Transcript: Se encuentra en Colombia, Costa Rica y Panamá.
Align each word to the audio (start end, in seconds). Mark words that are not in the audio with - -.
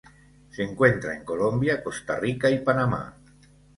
Se 0.49 0.63
encuentra 0.63 1.13
en 1.15 1.23
Colombia, 1.23 1.83
Costa 1.83 2.17
Rica 2.17 2.49
y 2.49 2.61
Panamá. 2.61 3.15